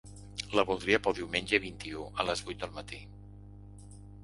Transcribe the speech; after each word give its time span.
La 0.59 0.63
voldria 0.69 0.99
pel 1.07 1.15
diumenge 1.19 1.61
vint-i-u 1.67 2.07
a 2.23 2.27
les 2.31 2.43
vuit 2.49 2.65
del 2.65 2.75
mati. 2.81 3.03